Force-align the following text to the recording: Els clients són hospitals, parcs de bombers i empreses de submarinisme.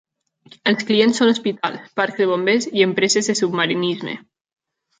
Els 0.71 0.85
clients 0.87 1.19
són 1.21 1.31
hospitals, 1.33 1.93
parcs 2.01 2.19
de 2.23 2.29
bombers 2.33 2.67
i 2.81 2.85
empreses 2.89 3.33
de 3.33 3.39
submarinisme. 3.43 4.21